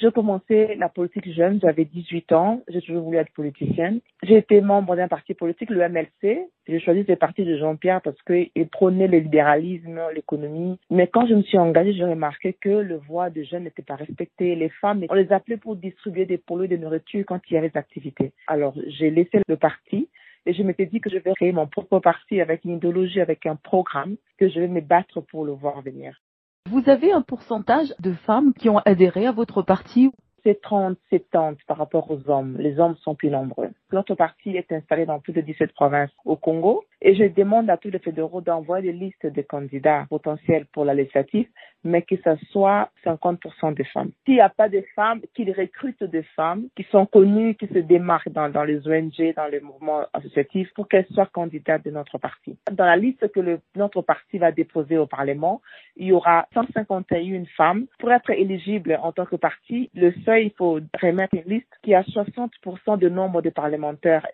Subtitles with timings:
[0.00, 4.00] J'ai commencé la politique jeune, j'avais 18 ans, j'ai toujours voulu être politicienne.
[4.22, 6.48] J'ai été membre d'un parti politique, le MLC.
[6.66, 10.78] J'ai choisi ce parti de Jean-Pierre parce qu'il prônait le libéralisme, l'économie.
[10.88, 13.96] Mais quand je me suis engagée, j'ai remarqué que le voix de jeunes n'était pas
[13.96, 14.54] respecté.
[14.54, 17.68] Les femmes, on les appelait pour distribuer des polos de nourriture quand il y avait
[17.68, 18.32] des activités.
[18.46, 20.08] Alors, j'ai laissé le parti
[20.46, 23.44] et je m'étais dit que je vais créer mon propre parti avec une idéologie, avec
[23.44, 26.18] un programme, que je vais me battre pour le voir venir.
[26.68, 30.10] Vous avez un pourcentage de femmes qui ont adhéré à votre parti
[30.42, 32.56] c'est 30-70 par rapport aux hommes.
[32.58, 33.70] Les hommes sont plus nombreux.
[33.92, 37.76] Notre parti est installé dans plus de 17 provinces au Congo et je demande à
[37.76, 41.48] tous les fédéraux d'envoyer des listes de candidats potentiels pour la législative,
[41.82, 44.10] mais que ce soit 50% de femmes.
[44.24, 47.78] S'il n'y a pas de femmes, qu'ils recrutent des femmes qui sont connues, qui se
[47.78, 52.58] démarquent dans, les ONG, dans les mouvements associatifs pour qu'elles soient candidates de notre parti.
[52.70, 55.62] Dans la liste que notre parti va déposer au Parlement,
[55.96, 57.86] il y aura 151 femmes.
[57.98, 61.94] Pour être éligible en tant que parti, le seuil, il faut remettre une liste qui
[61.94, 63.79] a 60% de nombre de parlementaires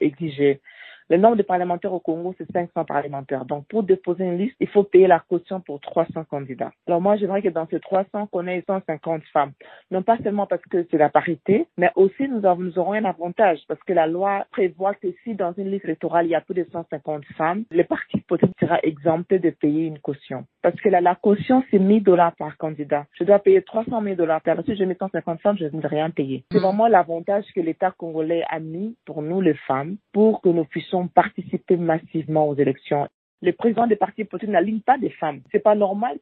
[0.00, 0.60] exigés.
[1.08, 3.44] Le nombre de parlementaires au Congo, c'est 500 parlementaires.
[3.44, 6.72] Donc, pour déposer une liste, il faut payer la caution pour 300 candidats.
[6.88, 9.52] Alors, moi, j'aimerais que dans ces 300, qu'on ait 150 femmes.
[9.92, 13.04] Non pas seulement parce que c'est la parité, mais aussi nous, avons, nous aurons un
[13.04, 16.40] avantage parce que la loi prévoit que si dans une liste électorale, il y a
[16.40, 20.44] plus de 150 femmes, le parti politique sera exempté de payer une caution.
[20.62, 23.06] Parce que la, la caution, c'est 1000 dollars par candidat.
[23.12, 24.40] Je dois payer 300 000 dollars.
[24.64, 26.44] Si je mets 150 femmes, je ne vais rien payer.
[26.50, 30.64] C'est vraiment l'avantage que l'État congolais a mis pour nous, les femmes, pour que nous
[30.64, 33.08] puissions participer massivement aux élections.
[33.42, 35.42] Le président des partis politiques n'aligne pas des femmes.
[35.52, 36.18] C'est pas normal.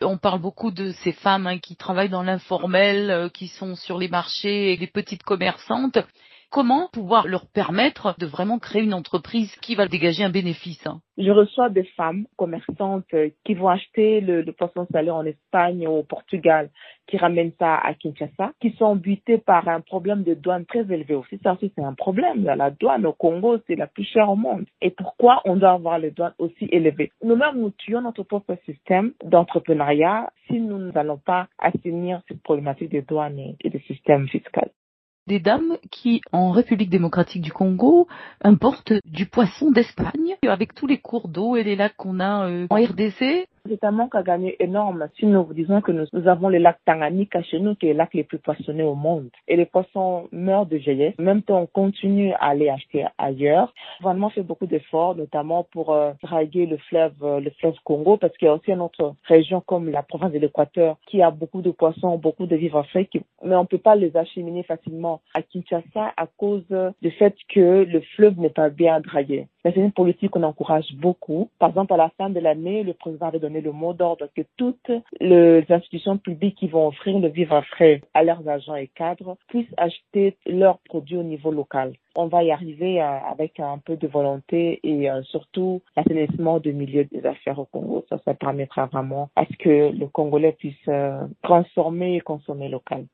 [0.00, 3.98] On parle beaucoup de ces femmes hein, qui travaillent dans l'informel, euh, qui sont sur
[3.98, 5.98] les marchés les petites commerçantes.
[6.54, 11.00] Comment pouvoir leur permettre de vraiment créer une entreprise qui va dégager un bénéfice hein?
[11.18, 15.90] Je reçois des femmes commerçantes euh, qui vont acheter le, poisson salé en Espagne ou
[15.90, 16.70] au Portugal,
[17.08, 21.16] qui ramènent ça à Kinshasa, qui sont butées par un problème de douane très élevé
[21.16, 21.40] aussi.
[21.42, 22.44] Ça aussi, c'est un problème.
[22.44, 24.64] La douane au Congo, c'est la plus chère au monde.
[24.80, 27.10] Et pourquoi on doit avoir les douanes aussi élevées?
[27.24, 33.02] Nous-mêmes, nous tuons notre propre système d'entrepreneuriat si nous n'allons pas assainir cette problématique des
[33.02, 34.70] douanes et des systèmes fiscaux
[35.26, 38.08] des dames qui, en République démocratique du Congo,
[38.42, 42.66] importent du poisson d'Espagne avec tous les cours d'eau et les lacs qu'on a euh,
[42.70, 43.48] en RDC.
[43.66, 47.42] C'est un manque à gagner énorme si nous disons que nous, avons le lac Tanganyika
[47.42, 49.30] chez nous, qui est le lac le plus poissonné au monde.
[49.48, 51.14] Et les poissons meurent de vieillesse.
[51.18, 53.72] Même temps, on continue à aller acheter ailleurs.
[54.00, 58.18] Le gouvernement fait beaucoup d'efforts, notamment pour euh, draguer le fleuve, euh, le fleuve Congo,
[58.18, 61.30] parce qu'il y a aussi une autre région comme la province de l'Équateur qui a
[61.30, 63.08] beaucoup de poissons, beaucoup de vivres frais,
[63.42, 66.66] mais on peut pas les acheminer facilement à Kinshasa à cause
[67.00, 69.48] du fait que le fleuve n'est pas bien dragué.
[69.64, 71.48] Mais c'est une politique qu'on encourage beaucoup.
[71.58, 74.42] Par exemple, à la fin de l'année, le président avait donné le mot d'ordre que
[74.56, 79.36] toutes les institutions publiques qui vont offrir le vivre frais à leurs agents et cadres
[79.48, 81.94] puissent acheter leurs produits au niveau local.
[82.16, 86.72] On va y arriver euh, avec un peu de volonté et euh, surtout l'assainissement du
[86.72, 88.04] milieu des affaires au Congo.
[88.08, 93.06] Ça, ça permettra vraiment à ce que le Congolais puisse euh, transformer et consommer local.